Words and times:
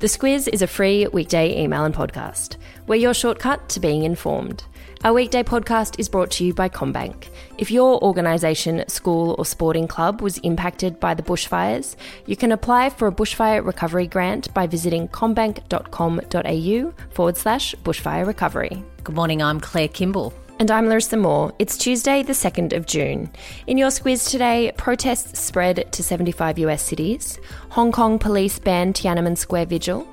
The 0.00 0.08
Squiz 0.08 0.48
is 0.52 0.60
a 0.60 0.66
free 0.66 1.06
weekday 1.06 1.62
email 1.62 1.84
and 1.84 1.94
podcast. 1.94 2.56
We're 2.86 2.96
your 2.96 3.14
shortcut 3.14 3.68
to 3.70 3.80
being 3.80 4.02
informed. 4.02 4.64
Our 5.04 5.12
weekday 5.12 5.44
podcast 5.44 6.00
is 6.00 6.08
brought 6.08 6.30
to 6.32 6.44
you 6.44 6.52
by 6.52 6.68
Commbank. 6.68 7.28
If 7.58 7.70
your 7.70 8.02
organisation, 8.02 8.88
school, 8.88 9.36
or 9.38 9.44
sporting 9.44 9.86
club 9.86 10.20
was 10.20 10.38
impacted 10.38 10.98
by 10.98 11.14
the 11.14 11.22
bushfires, 11.22 11.94
you 12.26 12.36
can 12.36 12.52
apply 12.52 12.90
for 12.90 13.06
a 13.06 13.12
bushfire 13.12 13.64
recovery 13.64 14.08
grant 14.08 14.52
by 14.52 14.66
visiting 14.66 15.08
commbank.com.au 15.08 17.04
forward 17.14 17.36
slash 17.36 17.74
bushfire 17.76 18.26
recovery. 18.26 18.82
Good 19.04 19.14
morning, 19.14 19.42
I'm 19.42 19.60
Claire 19.60 19.88
Kimball. 19.88 20.34
And 20.64 20.70
I'm 20.70 20.88
Larissa 20.88 21.18
Moore. 21.18 21.52
It's 21.58 21.76
Tuesday, 21.76 22.22
the 22.22 22.32
2nd 22.32 22.72
of 22.72 22.86
June. 22.86 23.30
In 23.66 23.76
your 23.76 23.90
squiz 23.90 24.30
today, 24.30 24.72
protests 24.78 25.38
spread 25.38 25.92
to 25.92 26.02
75 26.02 26.58
US 26.60 26.82
cities. 26.82 27.38
Hong 27.68 27.92
Kong 27.92 28.18
police 28.18 28.58
ban 28.58 28.94
Tiananmen 28.94 29.36
Square 29.36 29.66
vigil. 29.66 30.08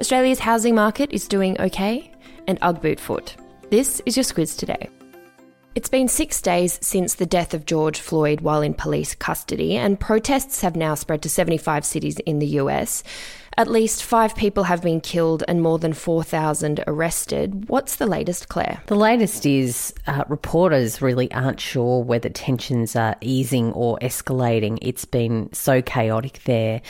Australia's 0.00 0.40
housing 0.40 0.74
market 0.74 1.12
is 1.12 1.28
doing 1.28 1.56
okay. 1.60 2.10
And 2.48 2.58
Ugg 2.62 2.82
boot 2.82 2.98
foot. 2.98 3.36
This 3.70 4.02
is 4.04 4.16
your 4.16 4.24
squiz 4.24 4.58
today. 4.58 4.88
It's 5.74 5.88
been 5.88 6.08
six 6.08 6.42
days 6.42 6.78
since 6.82 7.14
the 7.14 7.24
death 7.24 7.54
of 7.54 7.64
George 7.64 7.98
Floyd 7.98 8.42
while 8.42 8.60
in 8.60 8.74
police 8.74 9.14
custody, 9.14 9.74
and 9.74 9.98
protests 9.98 10.60
have 10.60 10.76
now 10.76 10.94
spread 10.94 11.22
to 11.22 11.30
75 11.30 11.86
cities 11.86 12.18
in 12.20 12.40
the 12.40 12.46
US. 12.58 13.02
At 13.58 13.68
least 13.68 14.02
five 14.02 14.34
people 14.34 14.64
have 14.64 14.82
been 14.82 15.00
killed 15.00 15.44
and 15.46 15.60
more 15.60 15.78
than 15.78 15.92
4,000 15.92 16.82
arrested. 16.86 17.68
What's 17.68 17.96
the 17.96 18.06
latest, 18.06 18.48
Claire? 18.48 18.80
The 18.86 18.94
latest 18.94 19.44
is 19.44 19.92
uh, 20.06 20.24
reporters 20.28 21.02
really 21.02 21.30
aren't 21.32 21.60
sure 21.60 22.02
whether 22.02 22.30
tensions 22.30 22.96
are 22.96 23.16
easing 23.20 23.72
or 23.72 23.98
escalating. 24.00 24.78
It's 24.80 25.04
been 25.04 25.52
so 25.52 25.82
chaotic 25.82 26.40
there. 26.44 26.80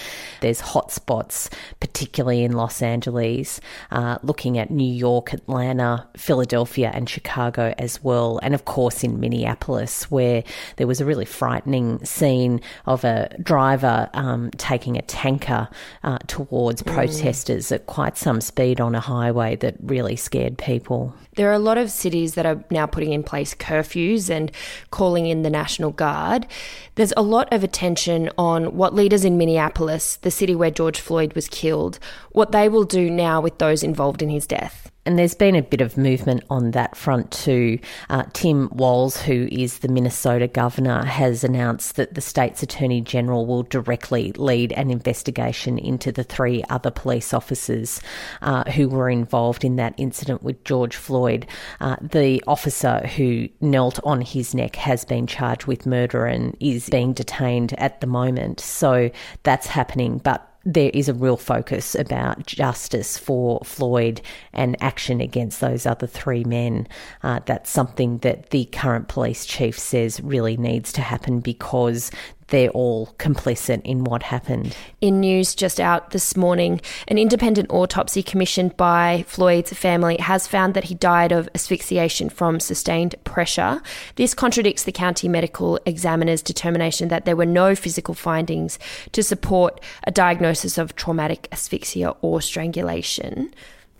There's 0.40 0.60
hotspots, 0.60 1.52
particularly 1.80 2.44
in 2.44 2.52
Los 2.52 2.80
Angeles, 2.80 3.60
uh, 3.90 4.18
looking 4.22 4.56
at 4.58 4.70
New 4.70 4.92
York, 4.92 5.32
Atlanta, 5.32 6.06
Philadelphia, 6.16 6.92
and 6.94 7.08
Chicago 7.10 7.74
as 7.76 8.04
well. 8.04 8.38
And 8.40 8.54
of 8.54 8.66
course, 8.66 8.71
in 9.02 9.20
Minneapolis, 9.20 10.10
where 10.10 10.44
there 10.76 10.86
was 10.86 11.00
a 11.00 11.04
really 11.04 11.24
frightening 11.24 12.04
scene 12.04 12.60
of 12.86 13.04
a 13.04 13.34
driver 13.42 14.10
um, 14.14 14.50
taking 14.52 14.96
a 14.96 15.02
tanker 15.02 15.68
uh, 16.02 16.18
towards 16.26 16.52
towards 16.62 16.82
mm. 16.82 16.94
protesters 16.94 17.72
at 17.72 17.86
quite 17.86 18.16
some 18.16 18.40
speed 18.40 18.80
on 18.80 18.94
a 18.94 19.00
highway 19.00 19.56
that 19.56 19.74
really 19.82 20.16
scared 20.16 20.58
people. 20.58 21.14
There 21.34 21.48
are 21.50 21.54
a 21.54 21.58
lot 21.58 21.78
of 21.78 21.90
cities 21.90 22.34
that 22.34 22.46
are 22.46 22.62
now 22.70 22.86
putting 22.86 23.12
in 23.12 23.22
place 23.22 23.54
curfews 23.54 24.28
and 24.28 24.52
calling 24.90 25.26
in 25.26 25.42
the 25.42 25.50
National 25.50 25.90
Guard. 25.90 26.46
There's 26.94 27.14
a 27.16 27.22
lot 27.22 27.52
of 27.52 27.64
attention 27.64 28.30
on 28.36 28.76
what 28.76 28.94
leaders 28.94 29.24
in 29.24 29.38
Minneapolis, 29.38 30.16
the 30.16 30.30
city 30.30 30.54
where 30.54 30.70
George 30.70 31.00
Floyd 31.00 31.32
was 31.32 31.48
killed, 31.48 31.98
what 32.32 32.52
they 32.52 32.68
will 32.68 32.84
do 32.84 33.10
now 33.10 33.40
with 33.40 33.58
those 33.58 33.82
involved 33.82 34.22
in 34.22 34.28
his 34.28 34.46
death. 34.46 34.91
And 35.04 35.18
there's 35.18 35.34
been 35.34 35.56
a 35.56 35.62
bit 35.62 35.80
of 35.80 35.96
movement 35.96 36.44
on 36.48 36.70
that 36.72 36.96
front 36.96 37.32
too. 37.32 37.80
Uh, 38.08 38.22
Tim 38.34 38.68
Walz, 38.72 39.20
who 39.20 39.48
is 39.50 39.78
the 39.78 39.88
Minnesota 39.88 40.46
governor, 40.46 41.04
has 41.04 41.42
announced 41.42 41.96
that 41.96 42.14
the 42.14 42.20
state's 42.20 42.62
attorney 42.62 43.00
general 43.00 43.44
will 43.44 43.64
directly 43.64 44.30
lead 44.36 44.70
an 44.72 44.92
investigation 44.92 45.76
into 45.76 46.12
the 46.12 46.22
three 46.22 46.62
other 46.70 46.92
police 46.92 47.34
officers 47.34 48.00
uh, 48.42 48.62
who 48.70 48.88
were 48.88 49.10
involved 49.10 49.64
in 49.64 49.74
that 49.74 49.94
incident 49.96 50.44
with 50.44 50.62
George 50.62 50.94
Floyd. 50.94 51.48
Uh, 51.80 51.96
the 52.00 52.40
officer 52.46 53.04
who 53.16 53.48
knelt 53.60 53.98
on 54.04 54.20
his 54.20 54.54
neck 54.54 54.76
has 54.76 55.04
been 55.04 55.26
charged 55.26 55.66
with 55.66 55.84
murder 55.84 56.26
and 56.26 56.56
is 56.60 56.88
being 56.88 57.12
detained 57.12 57.72
at 57.72 58.00
the 58.00 58.06
moment. 58.06 58.60
So 58.60 59.10
that's 59.42 59.66
happening. 59.66 60.18
But 60.18 60.48
there 60.64 60.90
is 60.94 61.08
a 61.08 61.14
real 61.14 61.36
focus 61.36 61.94
about 61.94 62.46
justice 62.46 63.18
for 63.18 63.60
Floyd 63.64 64.20
and 64.52 64.80
action 64.82 65.20
against 65.20 65.60
those 65.60 65.86
other 65.86 66.06
three 66.06 66.44
men. 66.44 66.86
Uh, 67.22 67.40
that's 67.46 67.70
something 67.70 68.18
that 68.18 68.50
the 68.50 68.66
current 68.66 69.08
police 69.08 69.44
chief 69.44 69.78
says 69.78 70.20
really 70.20 70.56
needs 70.56 70.92
to 70.92 71.00
happen 71.00 71.40
because 71.40 72.10
they're 72.52 72.68
all 72.70 73.06
complicit 73.18 73.80
in 73.82 74.04
what 74.04 74.22
happened. 74.22 74.76
In 75.00 75.20
news 75.20 75.54
just 75.54 75.80
out 75.80 76.10
this 76.10 76.36
morning, 76.36 76.82
an 77.08 77.16
independent 77.16 77.70
autopsy 77.70 78.22
commissioned 78.22 78.76
by 78.76 79.24
Floyd's 79.26 79.72
family 79.72 80.18
has 80.18 80.46
found 80.46 80.74
that 80.74 80.84
he 80.84 80.94
died 80.94 81.32
of 81.32 81.48
asphyxiation 81.54 82.28
from 82.28 82.60
sustained 82.60 83.14
pressure. 83.24 83.80
This 84.16 84.34
contradicts 84.34 84.84
the 84.84 84.92
county 84.92 85.28
medical 85.28 85.80
examiner's 85.86 86.42
determination 86.42 87.08
that 87.08 87.24
there 87.24 87.36
were 87.36 87.46
no 87.46 87.74
physical 87.74 88.12
findings 88.12 88.78
to 89.12 89.22
support 89.22 89.80
a 90.06 90.10
diagnosis 90.10 90.76
of 90.76 90.94
traumatic 90.94 91.48
asphyxia 91.52 92.14
or 92.20 92.42
strangulation. 92.42 93.52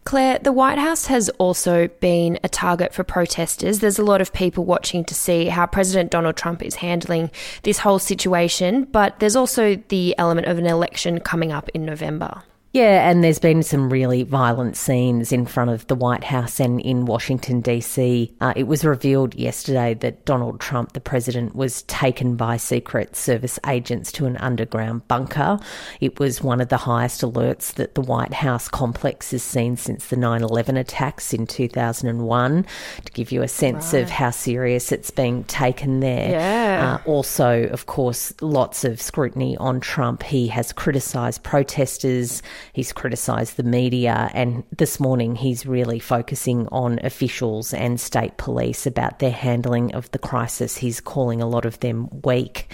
Claire, 0.05 0.41
the 0.41 0.53
White 0.53 0.79
House 0.79 1.07
has 1.07 1.29
also 1.39 1.89
been 2.01 2.39
a 2.43 2.49
target 2.49 2.93
for 2.93 3.05
protesters. 3.05 3.79
There's 3.79 4.01
a 4.01 4.05
lot 4.05 4.21
of 4.21 4.33
people 4.33 4.65
watching 4.65 5.05
to 5.05 5.15
see 5.15 5.47
how 5.47 5.67
President 5.67 6.11
Donald 6.11 6.37
Trump 6.37 6.63
is 6.63 6.77
handling 6.77 7.31
this 7.63 7.79
whole 7.79 8.01
situation, 8.01 8.85
but 8.85 9.21
there's 9.21 9.37
also 9.37 9.77
the 9.89 10.15
element 10.19 10.49
of 10.49 10.59
an 10.59 10.67
election 10.67 11.21
coming 11.21 11.53
up 11.53 11.69
in 11.71 11.85
November. 11.85 12.43
Yeah, 12.73 13.11
and 13.11 13.23
there's 13.23 13.39
been 13.39 13.63
some 13.63 13.91
really 13.91 14.23
violent 14.23 14.79
scenes 14.79 15.31
in 15.31 15.45
front 15.45 15.69
of 15.69 15.87
the 15.89 15.95
White 15.95 16.25
House 16.25 16.59
and 16.59 16.81
in 16.81 17.05
Washington, 17.05 17.61
D.C. 17.61 18.35
Uh, 18.41 18.55
it 18.57 18.63
was 18.63 18.83
revealed 18.83 19.35
yesterday 19.35 19.93
that 19.93 20.25
Donald 20.25 20.59
Trump, 20.59 20.95
the 20.95 21.01
president, 21.01 21.55
was 21.55 21.83
taken 21.83 22.35
by 22.35 22.57
Secret 22.57 23.15
Service 23.15 23.59
agents 23.67 24.11
to 24.13 24.25
an 24.25 24.39
underground 24.39 25.07
bunker. 25.07 25.61
It 26.01 26.19
was 26.19 26.43
one 26.43 26.63
of 26.63 26.71
the 26.71 26.79
highest 26.79 27.21
alerts 27.21 27.75
that 27.75 27.95
the 27.95 28.01
White 28.01 28.33
House 28.33 28.69
complex 28.69 29.33
has 29.33 29.43
seen 29.43 29.77
since 29.77 30.07
the 30.07 30.17
9 30.17 30.43
11 30.43 30.79
attacks 30.79 31.35
in 31.35 31.47
2001, 31.47 32.67
to 33.05 33.13
give 33.13 33.31
you 33.31 33.43
a 33.43 33.49
sense 33.49 33.93
right. 33.93 34.03
of 34.03 34.09
how 34.09 34.31
serious 34.31 34.93
it's 34.93 35.11
being 35.11 35.45
taken 35.45 36.01
there. 36.01 36.31
Yeah. 36.31 37.01
Uh, 37.05 37.11
also, 37.11 37.65
of 37.65 37.85
course, 37.85 38.33
lots 38.41 38.83
of 38.83 38.99
scrutiny 38.99 39.59
on 39.59 39.79
Trump. 39.79 40.23
He 40.23 40.49
has 40.49 40.73
criticised 40.73 41.43
protesters. 41.43 42.43
He's 42.73 42.93
criticised 42.93 43.57
the 43.57 43.63
media, 43.63 44.31
and 44.35 44.65
this 44.77 45.01
morning 45.01 45.37
he's 45.37 45.67
really 45.67 45.99
focusing 45.99 46.69
on 46.69 46.99
officials 47.03 47.75
and 47.75 48.01
state 48.01 48.37
police 48.37 48.87
about 48.87 49.19
their 49.19 49.31
handling 49.31 49.95
of 49.95 50.11
the 50.11 50.19
crisis. 50.19 50.77
He's 50.77 51.01
calling 51.01 51.43
a 51.43 51.49
lot 51.49 51.65
of 51.65 51.81
them 51.81 52.09
weak 52.23 52.69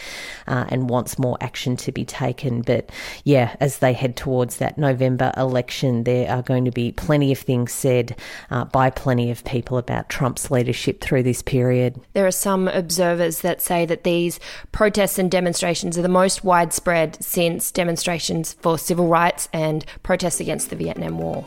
uh, 0.47 0.67
and 0.69 0.91
wants 0.91 1.19
more 1.19 1.37
action 1.41 1.77
to 1.79 1.93
be 1.93 2.05
taken. 2.05 2.63
But 2.63 2.91
yeah, 3.25 3.57
as 3.61 3.79
they 3.79 3.93
head 3.93 4.17
towards 4.17 4.59
that 4.59 4.79
November 4.79 5.33
election, 5.37 6.05
there 6.05 6.31
are 6.31 6.43
going 6.43 6.65
to 6.65 6.71
be 6.71 6.93
plenty 6.93 7.33
of 7.33 7.39
things 7.39 7.73
said 7.73 8.17
uh, 8.51 8.65
by 8.65 8.91
plenty 8.91 9.31
of 9.31 9.45
people 9.45 9.79
about 9.79 10.09
Trump's 10.09 10.51
leadership 10.51 11.01
through 11.01 11.23
this 11.23 11.43
period. 11.43 12.01
There 12.13 12.27
are 12.27 12.31
some 12.31 12.69
observers 12.69 13.41
that 13.41 13.61
say 13.61 13.87
that 13.87 14.05
these 14.05 14.41
protests 14.73 15.19
and 15.19 15.31
demonstrations 15.31 15.99
are 15.99 16.03
the 16.03 16.09
most 16.09 16.45
widespread 16.45 17.23
since 17.23 17.71
demonstrations 17.71 18.55
for 18.55 18.79
civil 18.79 19.09
rights 19.09 19.49
and 19.53 19.78
and 19.79 20.03
protests 20.03 20.41
against 20.41 20.71
the 20.71 20.77
Vietnam 20.77 21.19
War. 21.19 21.45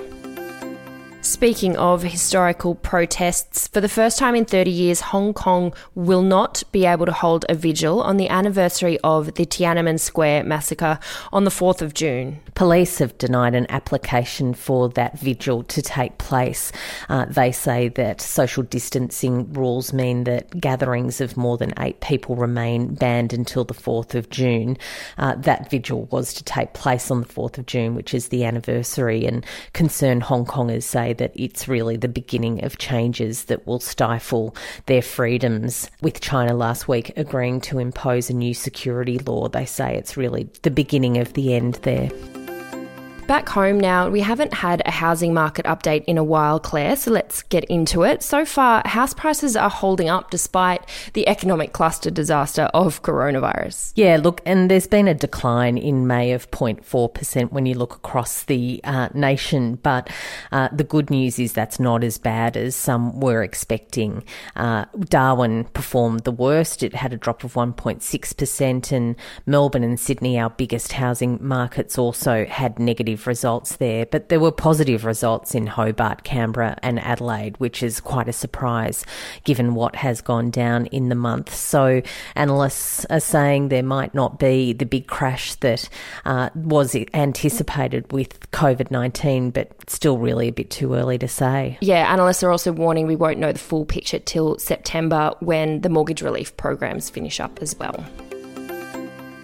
Speaking 1.31 1.77
of 1.77 2.03
historical 2.03 2.75
protests, 2.75 3.69
for 3.69 3.79
the 3.79 3.87
first 3.87 4.19
time 4.19 4.35
in 4.35 4.43
30 4.43 4.69
years, 4.69 4.99
Hong 4.99 5.33
Kong 5.33 5.73
will 5.95 6.23
not 6.23 6.61
be 6.73 6.85
able 6.85 7.05
to 7.05 7.13
hold 7.13 7.45
a 7.47 7.55
vigil 7.55 8.01
on 8.01 8.17
the 8.17 8.27
anniversary 8.27 8.99
of 9.01 9.35
the 9.35 9.45
Tiananmen 9.45 9.97
Square 9.97 10.43
massacre 10.43 10.99
on 11.31 11.45
the 11.45 11.49
4th 11.49 11.81
of 11.81 11.93
June. 11.93 12.41
Police 12.53 12.97
have 12.97 13.17
denied 13.17 13.55
an 13.55 13.65
application 13.69 14.53
for 14.53 14.89
that 14.89 15.19
vigil 15.19 15.63
to 15.63 15.81
take 15.81 16.17
place. 16.17 16.73
Uh, 17.07 17.23
they 17.25 17.53
say 17.53 17.87
that 17.87 18.19
social 18.19 18.63
distancing 18.63 19.53
rules 19.53 19.93
mean 19.93 20.25
that 20.25 20.59
gatherings 20.59 21.21
of 21.21 21.37
more 21.37 21.57
than 21.57 21.73
eight 21.79 22.01
people 22.01 22.35
remain 22.35 22.93
banned 22.93 23.31
until 23.31 23.63
the 23.63 23.73
4th 23.73 24.15
of 24.15 24.29
June. 24.29 24.77
Uh, 25.17 25.35
that 25.35 25.71
vigil 25.71 26.09
was 26.11 26.33
to 26.33 26.43
take 26.43 26.73
place 26.73 27.09
on 27.09 27.21
the 27.21 27.27
4th 27.27 27.57
of 27.57 27.67
June, 27.67 27.95
which 27.95 28.13
is 28.13 28.27
the 28.27 28.43
anniversary, 28.43 29.25
and 29.25 29.45
concerned 29.71 30.23
Hong 30.23 30.45
Kongers 30.45 30.83
say 30.83 31.13
that 31.21 31.31
it's 31.35 31.67
really 31.67 31.97
the 31.97 32.07
beginning 32.07 32.63
of 32.63 32.79
changes 32.79 33.45
that 33.45 33.67
will 33.67 33.79
stifle 33.79 34.55
their 34.87 35.03
freedoms. 35.03 35.87
With 36.01 36.19
China 36.19 36.55
last 36.55 36.87
week 36.87 37.13
agreeing 37.15 37.61
to 37.61 37.77
impose 37.77 38.31
a 38.31 38.33
new 38.33 38.55
security 38.55 39.19
law, 39.19 39.47
they 39.47 39.65
say 39.65 39.95
it's 39.95 40.17
really 40.17 40.49
the 40.63 40.71
beginning 40.71 41.17
of 41.17 41.33
the 41.33 41.53
end 41.53 41.75
there. 41.83 42.09
Back 43.31 43.47
home 43.47 43.79
now, 43.79 44.09
we 44.09 44.19
haven't 44.19 44.53
had 44.53 44.81
a 44.85 44.91
housing 44.91 45.33
market 45.33 45.65
update 45.65 46.03
in 46.03 46.17
a 46.17 46.23
while, 46.23 46.59
Claire, 46.59 46.97
so 46.97 47.11
let's 47.11 47.43
get 47.43 47.63
into 47.63 48.03
it. 48.03 48.23
So 48.23 48.43
far, 48.43 48.81
house 48.85 49.13
prices 49.13 49.55
are 49.55 49.69
holding 49.69 50.09
up 50.09 50.31
despite 50.31 50.81
the 51.13 51.25
economic 51.29 51.71
cluster 51.71 52.11
disaster 52.11 52.63
of 52.73 53.03
coronavirus. 53.03 53.93
Yeah, 53.95 54.19
look, 54.21 54.41
and 54.45 54.69
there's 54.69 54.85
been 54.85 55.07
a 55.07 55.13
decline 55.13 55.77
in 55.77 56.07
May 56.07 56.33
of 56.33 56.51
0.4% 56.51 57.53
when 57.53 57.65
you 57.65 57.73
look 57.73 57.95
across 57.95 58.43
the 58.43 58.81
uh, 58.83 59.07
nation, 59.13 59.75
but 59.75 60.09
uh, 60.51 60.67
the 60.73 60.83
good 60.83 61.09
news 61.09 61.39
is 61.39 61.53
that's 61.53 61.79
not 61.79 62.03
as 62.03 62.17
bad 62.17 62.57
as 62.57 62.75
some 62.75 63.17
were 63.21 63.43
expecting. 63.43 64.25
Uh, 64.57 64.83
Darwin 64.99 65.63
performed 65.71 66.25
the 66.25 66.33
worst, 66.33 66.83
it 66.83 66.95
had 66.95 67.13
a 67.13 67.17
drop 67.17 67.45
of 67.45 67.53
1.6%, 67.53 68.91
and 68.91 69.15
Melbourne 69.45 69.85
and 69.85 69.97
Sydney, 69.97 70.37
our 70.37 70.49
biggest 70.49 70.91
housing 70.91 71.39
markets, 71.39 71.97
also 71.97 72.43
had 72.43 72.77
negative 72.77 73.20
negative 73.21 73.27
results 73.27 73.77
there, 73.77 74.05
but 74.05 74.29
there 74.29 74.39
were 74.39 74.51
positive 74.51 75.05
results 75.05 75.55
in 75.55 75.67
Hobart, 75.67 76.23
Canberra, 76.23 76.77
and 76.81 76.99
Adelaide, 76.99 77.55
which 77.59 77.83
is 77.83 77.99
quite 77.99 78.27
a 78.27 78.33
surprise 78.33 79.05
given 79.43 79.75
what 79.75 79.95
has 79.95 80.21
gone 80.21 80.51
down 80.51 80.87
in 80.87 81.09
the 81.09 81.15
month. 81.15 81.53
So 81.53 82.01
analysts 82.35 83.05
are 83.09 83.19
saying 83.19 83.69
there 83.69 83.83
might 83.83 84.13
not 84.13 84.39
be 84.39 84.73
the 84.73 84.85
big 84.85 85.07
crash 85.07 85.55
that 85.55 85.89
uh, 86.25 86.49
was 86.55 86.95
anticipated 87.13 88.11
with 88.11 88.51
COVID 88.51 88.91
19, 88.91 89.51
but 89.51 89.71
still 89.89 90.17
really 90.17 90.47
a 90.47 90.53
bit 90.53 90.69
too 90.69 90.93
early 90.93 91.17
to 91.17 91.27
say. 91.27 91.77
Yeah, 91.81 92.11
analysts 92.11 92.43
are 92.43 92.51
also 92.51 92.71
warning 92.71 93.07
we 93.07 93.15
won't 93.15 93.39
know 93.39 93.51
the 93.51 93.59
full 93.59 93.85
picture 93.85 94.19
till 94.19 94.57
September 94.57 95.33
when 95.39 95.81
the 95.81 95.89
mortgage 95.89 96.21
relief 96.21 96.55
programs 96.57 97.09
finish 97.09 97.39
up 97.39 97.61
as 97.61 97.77
well. 97.77 98.03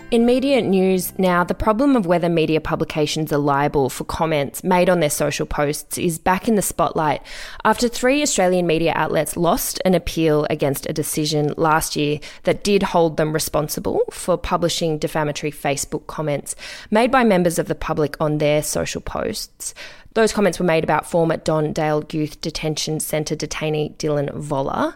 In 0.09 0.25
media 0.25 0.61
news 0.61 1.11
now, 1.19 1.43
the 1.43 1.53
problem 1.53 1.97
of 1.97 2.05
whether 2.05 2.29
media 2.29 2.61
publications 2.61 3.33
are 3.33 3.37
liable 3.37 3.89
for 3.89 4.05
comments 4.05 4.63
made 4.63 4.89
on 4.89 5.01
their 5.01 5.09
social 5.09 5.45
posts 5.45 5.97
is 5.97 6.17
back 6.17 6.47
in 6.47 6.55
the 6.55 6.61
spotlight 6.61 7.21
after 7.65 7.89
three 7.89 8.21
Australian 8.21 8.65
media 8.65 8.93
outlets 8.95 9.35
lost 9.35 9.81
an 9.83 9.95
appeal 9.95 10.47
against 10.49 10.89
a 10.89 10.93
decision 10.93 11.53
last 11.57 11.97
year 11.97 12.21
that 12.43 12.63
did 12.63 12.83
hold 12.83 13.17
them 13.17 13.33
responsible 13.33 13.99
for 14.09 14.37
publishing 14.37 14.97
defamatory 14.97 15.51
Facebook 15.51 16.07
comments 16.07 16.55
made 16.89 17.11
by 17.11 17.25
members 17.25 17.59
of 17.59 17.67
the 17.67 17.75
public 17.75 18.15
on 18.21 18.37
their 18.37 18.63
social 18.63 19.01
posts. 19.01 19.73
Those 20.13 20.31
comments 20.31 20.57
were 20.57 20.65
made 20.65 20.85
about 20.85 21.05
former 21.05 21.35
Don 21.35 21.73
Dale 21.73 22.05
Youth 22.13 22.39
Detention 22.39 23.01
Centre 23.01 23.35
detainee 23.35 23.97
Dylan 23.97 24.29
Voller. 24.29 24.95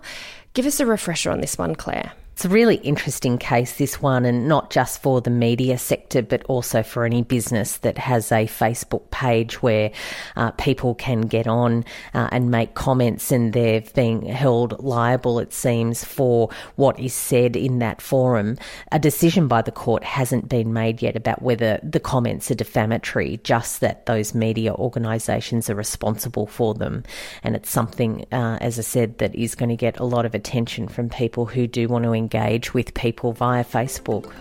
Give 0.53 0.65
us 0.65 0.79
a 0.79 0.85
refresher 0.85 1.31
on 1.31 1.41
this 1.41 1.57
one, 1.57 1.75
Claire. 1.75 2.13
It's 2.41 2.47
a 2.47 2.49
really 2.49 2.77
interesting 2.77 3.37
case, 3.37 3.77
this 3.77 4.01
one, 4.01 4.25
and 4.25 4.47
not 4.47 4.71
just 4.71 5.03
for 5.03 5.21
the 5.21 5.29
media 5.29 5.77
sector, 5.77 6.23
but 6.23 6.43
also 6.45 6.81
for 6.81 7.05
any 7.05 7.21
business 7.21 7.77
that 7.77 7.99
has 7.99 8.31
a 8.31 8.47
Facebook 8.47 9.11
page 9.11 9.61
where 9.61 9.91
uh, 10.35 10.49
people 10.49 10.95
can 10.95 11.21
get 11.21 11.45
on 11.45 11.85
uh, 12.15 12.29
and 12.31 12.49
make 12.49 12.73
comments, 12.73 13.31
and 13.31 13.53
they've 13.53 13.93
been 13.93 14.25
held 14.25 14.81
liable, 14.83 15.37
it 15.37 15.53
seems, 15.53 16.03
for 16.03 16.49
what 16.77 16.99
is 16.99 17.13
said 17.13 17.55
in 17.55 17.77
that 17.77 18.01
forum. 18.01 18.57
A 18.91 18.97
decision 18.97 19.47
by 19.47 19.61
the 19.61 19.71
court 19.71 20.03
hasn't 20.03 20.49
been 20.49 20.73
made 20.73 20.99
yet 20.99 21.15
about 21.15 21.43
whether 21.43 21.79
the 21.83 21.99
comments 21.99 22.49
are 22.49 22.55
defamatory, 22.55 23.39
just 23.43 23.81
that 23.81 24.07
those 24.07 24.33
media 24.33 24.73
organisations 24.73 25.69
are 25.69 25.75
responsible 25.75 26.47
for 26.47 26.73
them. 26.73 27.03
And 27.43 27.55
it's 27.55 27.69
something, 27.69 28.25
uh, 28.31 28.57
as 28.61 28.79
I 28.79 28.81
said, 28.81 29.19
that 29.19 29.35
is 29.35 29.53
going 29.53 29.69
to 29.69 29.75
get 29.75 29.99
a 29.99 30.05
lot 30.05 30.25
of 30.25 30.33
attention 30.33 30.87
from 30.87 31.07
people 31.07 31.45
who 31.45 31.67
do 31.67 31.87
want 31.87 32.05
to 32.05 32.13
engage 32.13 32.30
with 32.73 32.93
people 32.93 33.33
via 33.33 33.63
Facebook. 33.63 34.31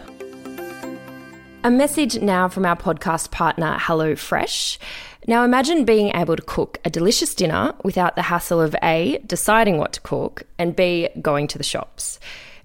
A 1.63 1.71
message 1.71 2.21
now 2.21 2.49
from 2.49 2.65
our 2.65 2.77
podcast 2.77 3.31
partner, 3.31 3.77
HelloFresh. 3.79 4.79
Now 5.27 5.45
imagine 5.45 5.85
being 5.85 6.15
able 6.15 6.37
to 6.37 6.43
cook 6.43 6.79
a 6.85 6.91
delicious 6.91 7.35
dinner 7.35 7.75
without 7.85 8.17
the 8.17 8.23
hassle 8.23 8.61
of 8.61 8.75
A, 8.83 9.19
deciding 9.27 9.77
what 9.77 9.93
to 9.93 10.01
cook, 10.01 10.45
and 10.59 10.75
B, 10.75 11.09
going 11.21 11.47
to 11.49 11.59
the 11.59 11.65
shops. 11.65 12.19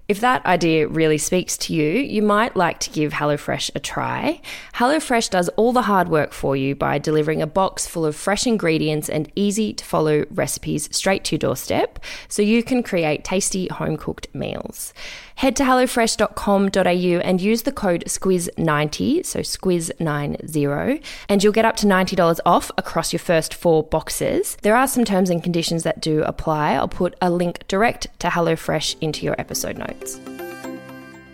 If 0.08 0.20
that 0.20 0.46
idea 0.46 0.86
really 0.86 1.18
speaks 1.18 1.56
to 1.58 1.74
you, 1.74 1.98
you 1.98 2.22
might 2.22 2.54
like 2.54 2.78
to 2.80 2.90
give 2.90 3.12
HelloFresh 3.12 3.72
a 3.74 3.80
try. 3.80 4.40
HelloFresh 4.74 5.30
does 5.30 5.48
all 5.50 5.72
the 5.72 5.82
hard 5.82 6.08
work 6.08 6.32
for 6.32 6.54
you 6.54 6.76
by 6.76 6.98
delivering 6.98 7.42
a 7.42 7.46
box 7.46 7.88
full 7.88 8.06
of 8.06 8.14
fresh 8.14 8.46
ingredients 8.46 9.08
and 9.08 9.32
easy 9.34 9.72
to 9.72 9.84
follow 9.84 10.24
recipes 10.30 10.88
straight 10.96 11.24
to 11.24 11.34
your 11.34 11.40
doorstep 11.40 11.98
so 12.28 12.40
you 12.40 12.62
can 12.62 12.84
create 12.84 13.24
tasty 13.24 13.66
home 13.66 13.96
cooked 13.96 14.32
meals. 14.32 14.94
Head 15.36 15.56
to 15.56 15.64
hellofresh.com.au 15.64 17.20
and 17.20 17.40
use 17.40 17.62
the 17.62 17.72
code 17.72 18.04
SQUIZ90, 18.06 19.26
so 19.26 19.40
SQUIZ90, 19.40 21.02
and 21.28 21.42
you'll 21.42 21.52
get 21.52 21.64
up 21.64 21.76
to 21.76 21.86
$90 21.86 22.40
off 22.46 22.70
across 22.78 23.12
your 23.12 23.20
first 23.20 23.52
four 23.52 23.82
boxes. 23.82 24.56
There 24.62 24.76
are 24.76 24.86
some 24.86 25.04
terms 25.04 25.30
and 25.30 25.42
conditions 25.42 25.82
that 25.82 26.00
do 26.00 26.22
apply. 26.22 26.74
I'll 26.74 26.88
put 26.88 27.16
a 27.20 27.28
link 27.28 27.66
direct 27.66 28.06
to 28.20 28.28
HelloFresh 28.28 28.96
into 29.00 29.26
your 29.26 29.34
episode 29.38 29.76
notes. 29.76 29.95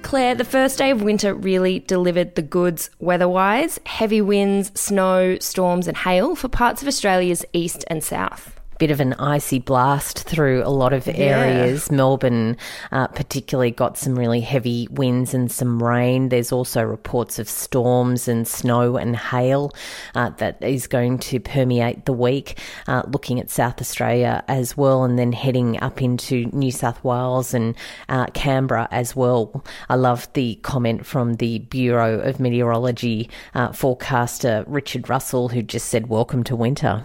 Claire, 0.02 0.34
the 0.34 0.44
first 0.44 0.78
day 0.78 0.90
of 0.90 1.02
winter 1.02 1.34
really 1.34 1.78
delivered 1.80 2.34
the 2.34 2.42
goods 2.42 2.90
weather 2.98 3.28
wise 3.28 3.80
heavy 3.86 4.20
winds, 4.20 4.72
snow, 4.78 5.38
storms, 5.38 5.88
and 5.88 5.96
hail 5.96 6.34
for 6.34 6.48
parts 6.48 6.82
of 6.82 6.88
Australia's 6.88 7.44
east 7.52 7.84
and 7.88 8.04
south 8.04 8.61
bit 8.82 8.90
of 8.90 8.98
an 8.98 9.12
icy 9.12 9.60
blast 9.60 10.24
through 10.24 10.60
a 10.64 10.68
lot 10.68 10.92
of 10.92 11.06
areas. 11.06 11.86
Yeah. 11.88 11.96
Melbourne, 11.98 12.56
uh, 12.90 13.06
particularly, 13.06 13.70
got 13.70 13.96
some 13.96 14.18
really 14.18 14.40
heavy 14.40 14.88
winds 14.90 15.34
and 15.34 15.52
some 15.52 15.80
rain. 15.80 16.30
There's 16.30 16.50
also 16.50 16.82
reports 16.82 17.38
of 17.38 17.48
storms 17.48 18.26
and 18.26 18.44
snow 18.48 18.96
and 18.96 19.14
hail 19.14 19.70
uh, 20.16 20.30
that 20.38 20.60
is 20.60 20.88
going 20.88 21.18
to 21.18 21.38
permeate 21.38 22.06
the 22.06 22.12
week. 22.12 22.58
Uh, 22.88 23.04
looking 23.06 23.38
at 23.38 23.50
South 23.50 23.80
Australia 23.80 24.42
as 24.48 24.76
well, 24.76 25.04
and 25.04 25.16
then 25.16 25.30
heading 25.30 25.80
up 25.80 26.02
into 26.02 26.46
New 26.46 26.72
South 26.72 27.04
Wales 27.04 27.54
and 27.54 27.76
uh, 28.08 28.26
Canberra 28.34 28.88
as 28.90 29.14
well. 29.14 29.64
I 29.88 29.94
love 29.94 30.26
the 30.32 30.56
comment 30.62 31.06
from 31.06 31.34
the 31.34 31.60
Bureau 31.60 32.18
of 32.18 32.40
Meteorology 32.40 33.30
uh, 33.54 33.70
forecaster 33.70 34.64
Richard 34.66 35.08
Russell, 35.08 35.50
who 35.50 35.62
just 35.62 35.86
said, 35.88 36.08
"Welcome 36.08 36.42
to 36.42 36.56
winter." 36.56 37.04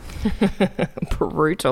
Brutal 1.19 1.66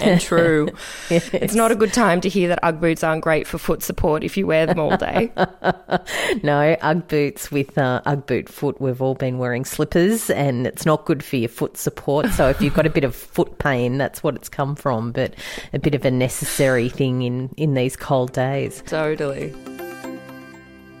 and 0.00 0.20
true. 0.20 0.68
yes. 1.10 1.28
It's 1.32 1.54
not 1.54 1.72
a 1.72 1.74
good 1.74 1.92
time 1.92 2.20
to 2.22 2.28
hear 2.28 2.48
that 2.48 2.60
Ugg 2.62 2.80
boots 2.80 3.04
aren't 3.04 3.22
great 3.22 3.46
for 3.46 3.58
foot 3.58 3.82
support 3.82 4.24
if 4.24 4.36
you 4.36 4.46
wear 4.46 4.66
them 4.66 4.78
all 4.78 4.96
day. 4.96 5.32
no, 6.42 6.76
Ugg 6.80 7.08
boots 7.08 7.50
with 7.50 7.76
uh, 7.78 8.00
Ugg 8.06 8.26
boot 8.26 8.48
foot, 8.48 8.80
we've 8.80 9.02
all 9.02 9.14
been 9.14 9.38
wearing 9.38 9.64
slippers 9.64 10.30
and 10.30 10.66
it's 10.66 10.86
not 10.86 11.04
good 11.04 11.22
for 11.22 11.36
your 11.36 11.48
foot 11.48 11.76
support. 11.76 12.28
So 12.30 12.48
if 12.48 12.60
you've 12.60 12.74
got 12.74 12.86
a 12.86 12.90
bit 12.90 13.04
of 13.04 13.14
foot 13.14 13.58
pain, 13.58 13.98
that's 13.98 14.22
what 14.22 14.34
it's 14.34 14.48
come 14.48 14.76
from, 14.76 15.12
but 15.12 15.34
a 15.72 15.78
bit 15.78 15.94
of 15.94 16.04
a 16.04 16.10
necessary 16.10 16.88
thing 16.88 17.22
in, 17.22 17.50
in 17.56 17.74
these 17.74 17.96
cold 17.96 18.32
days. 18.32 18.82
Totally. 18.86 19.54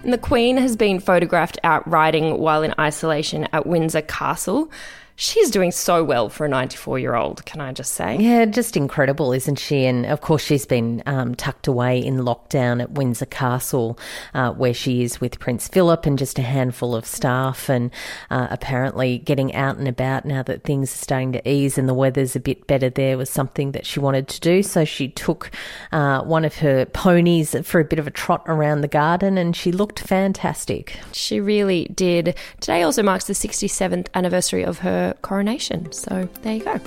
And 0.04 0.12
the 0.12 0.18
Queen 0.18 0.58
has 0.58 0.76
been 0.76 1.00
photographed 1.00 1.58
out 1.64 1.88
riding 1.88 2.38
while 2.38 2.62
in 2.62 2.74
isolation 2.78 3.48
at 3.54 3.66
Windsor 3.66 4.02
Castle. 4.02 4.70
She's 5.16 5.50
doing 5.50 5.70
so 5.70 6.02
well 6.02 6.28
for 6.28 6.44
a 6.44 6.48
94 6.48 6.98
year 6.98 7.14
old, 7.14 7.44
can 7.44 7.60
I 7.60 7.72
just 7.72 7.94
say? 7.94 8.16
Yeah, 8.18 8.46
just 8.46 8.76
incredible, 8.76 9.32
isn't 9.32 9.60
she? 9.60 9.84
And 9.84 10.06
of 10.06 10.20
course, 10.20 10.42
she's 10.42 10.66
been 10.66 11.04
um, 11.06 11.36
tucked 11.36 11.68
away 11.68 12.04
in 12.04 12.16
lockdown 12.18 12.82
at 12.82 12.90
Windsor 12.90 13.26
Castle, 13.26 13.96
uh, 14.34 14.50
where 14.52 14.74
she 14.74 15.04
is 15.04 15.20
with 15.20 15.38
Prince 15.38 15.68
Philip 15.68 16.04
and 16.06 16.18
just 16.18 16.40
a 16.40 16.42
handful 16.42 16.96
of 16.96 17.06
staff, 17.06 17.68
and 17.68 17.92
uh, 18.30 18.48
apparently 18.50 19.18
getting 19.18 19.54
out 19.54 19.76
and 19.76 19.86
about 19.86 20.24
now 20.24 20.42
that 20.42 20.64
things 20.64 20.92
are 20.92 20.98
starting 20.98 21.30
to 21.32 21.48
ease 21.48 21.78
and 21.78 21.88
the 21.88 21.94
weather's 21.94 22.34
a 22.34 22.40
bit 22.40 22.66
better 22.66 22.90
there 22.90 23.16
was 23.16 23.30
something 23.30 23.70
that 23.70 23.86
she 23.86 24.00
wanted 24.00 24.26
to 24.26 24.40
do. 24.40 24.64
So 24.64 24.84
she 24.84 25.08
took 25.08 25.52
uh, 25.92 26.22
one 26.22 26.44
of 26.44 26.56
her 26.56 26.86
ponies 26.86 27.54
for 27.62 27.78
a 27.78 27.84
bit 27.84 28.00
of 28.00 28.08
a 28.08 28.10
trot 28.10 28.42
around 28.46 28.80
the 28.80 28.88
garden 28.88 29.38
and 29.38 29.54
she 29.54 29.70
looked 29.70 30.00
fantastic. 30.00 30.98
She 31.12 31.38
really 31.38 31.84
did. 31.94 32.36
Today 32.58 32.82
also 32.82 33.04
marks 33.04 33.26
the 33.26 33.32
67th 33.32 34.08
anniversary 34.14 34.64
of 34.64 34.78
her 34.78 35.03
coronation. 35.22 35.92
So 35.92 36.28
there 36.42 36.54
you 36.54 36.64
go. 36.64 36.80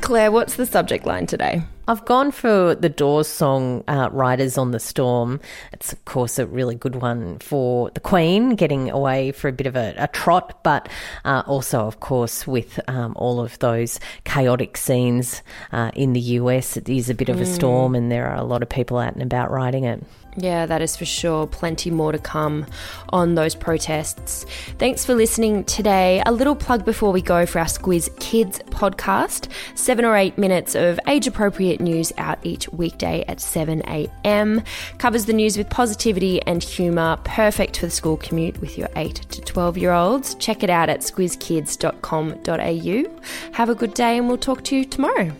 Claire, 0.00 0.32
what's 0.32 0.56
the 0.56 0.66
subject 0.66 1.06
line 1.06 1.26
today? 1.26 1.62
I've 1.86 2.04
gone 2.04 2.30
for 2.30 2.74
the 2.74 2.88
Doors 2.88 3.26
song 3.26 3.82
uh, 3.88 4.08
Riders 4.12 4.56
on 4.56 4.70
the 4.70 4.78
Storm. 4.78 5.40
It's, 5.72 5.92
of 5.92 6.04
course, 6.04 6.38
a 6.38 6.46
really 6.46 6.76
good 6.76 6.96
one 6.96 7.38
for 7.40 7.90
the 7.90 8.00
Queen 8.00 8.54
getting 8.54 8.90
away 8.90 9.32
for 9.32 9.48
a 9.48 9.52
bit 9.52 9.66
of 9.66 9.74
a, 9.74 9.94
a 9.98 10.06
trot, 10.06 10.62
but 10.62 10.88
uh, 11.24 11.42
also, 11.46 11.86
of 11.86 11.98
course, 11.98 12.46
with 12.46 12.78
um, 12.88 13.12
all 13.16 13.40
of 13.40 13.58
those 13.58 13.98
chaotic 14.24 14.76
scenes 14.76 15.42
uh, 15.72 15.90
in 15.94 16.12
the 16.12 16.20
US, 16.20 16.76
it 16.76 16.88
is 16.88 17.10
a 17.10 17.14
bit 17.14 17.28
of 17.28 17.40
a 17.40 17.44
mm. 17.44 17.54
storm 17.54 17.94
and 17.96 18.10
there 18.10 18.28
are 18.28 18.36
a 18.36 18.44
lot 18.44 18.62
of 18.62 18.68
people 18.68 18.98
out 18.98 19.14
and 19.14 19.22
about 19.22 19.50
riding 19.50 19.84
it. 19.84 20.00
Yeah, 20.36 20.66
that 20.66 20.80
is 20.80 20.96
for 20.96 21.04
sure. 21.04 21.46
Plenty 21.46 21.90
more 21.90 22.12
to 22.12 22.18
come 22.18 22.66
on 23.10 23.34
those 23.34 23.54
protests. 23.54 24.46
Thanks 24.78 25.04
for 25.04 25.14
listening 25.14 25.64
today. 25.64 26.22
A 26.24 26.32
little 26.32 26.54
plug 26.54 26.84
before 26.84 27.12
we 27.12 27.20
go 27.20 27.46
for 27.46 27.58
our 27.58 27.66
Squiz 27.66 28.16
Kids 28.20 28.60
podcast. 28.70 29.48
Seven 29.74 30.04
or 30.04 30.16
eight 30.16 30.38
minutes 30.38 30.74
of 30.74 31.00
age 31.08 31.26
appropriate 31.26 31.80
news 31.80 32.12
out 32.16 32.38
each 32.44 32.68
weekday 32.68 33.24
at 33.26 33.40
7 33.40 33.82
a.m. 33.88 34.62
Covers 34.98 35.26
the 35.26 35.32
news 35.32 35.58
with 35.58 35.68
positivity 35.68 36.40
and 36.42 36.62
humour, 36.62 37.18
perfect 37.24 37.78
for 37.78 37.86
the 37.86 37.92
school 37.92 38.16
commute 38.16 38.60
with 38.60 38.78
your 38.78 38.88
8 38.96 39.16
to 39.16 39.40
12 39.40 39.78
year 39.78 39.92
olds. 39.92 40.34
Check 40.36 40.62
it 40.62 40.70
out 40.70 40.88
at 40.88 41.00
squizkids.com.au. 41.00 43.20
Have 43.52 43.68
a 43.68 43.74
good 43.74 43.94
day, 43.94 44.16
and 44.16 44.28
we'll 44.28 44.38
talk 44.38 44.62
to 44.64 44.76
you 44.76 44.84
tomorrow. 44.84 45.32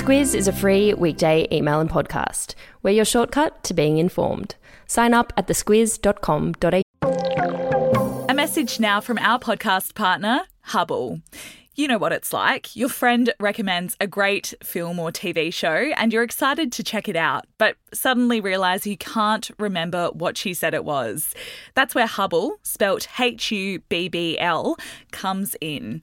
Squiz 0.00 0.34
is 0.34 0.48
a 0.48 0.52
free 0.52 0.94
weekday 0.94 1.46
email 1.52 1.78
and 1.78 1.90
podcast. 1.90 2.54
We're 2.82 2.94
your 2.94 3.04
shortcut 3.04 3.62
to 3.64 3.74
being 3.74 3.98
informed. 3.98 4.54
Sign 4.86 5.12
up 5.12 5.30
at 5.36 5.46
thesquiz.com.au. 5.46 6.82
A 8.26 8.32
message 8.32 8.80
now 8.80 9.02
from 9.02 9.18
our 9.18 9.38
podcast 9.38 9.94
partner, 9.94 10.40
Hubbl. 10.68 11.20
You 11.74 11.86
know 11.86 11.98
what 11.98 12.12
it's 12.12 12.32
like. 12.32 12.74
Your 12.74 12.88
friend 12.88 13.32
recommends 13.40 13.96
a 14.00 14.06
great 14.06 14.54
film 14.62 14.98
or 14.98 15.12
TV 15.12 15.52
show 15.52 15.92
and 15.96 16.12
you're 16.12 16.22
excited 16.22 16.72
to 16.72 16.82
check 16.82 17.08
it 17.08 17.16
out, 17.16 17.44
but 17.58 17.76
suddenly 17.92 18.40
realise 18.40 18.86
you 18.86 18.96
can't 18.96 19.50
remember 19.58 20.08
what 20.14 20.36
she 20.36 20.52
said 20.52 20.74
it 20.74 20.84
was. 20.84 21.34
That's 21.74 21.94
where 21.94 22.06
Hubbl, 22.06 22.52
spelt 22.62 23.06
H 23.18 23.50
U 23.52 23.80
B 23.88 24.08
B 24.08 24.38
L, 24.38 24.76
comes 25.12 25.56
in. 25.60 26.02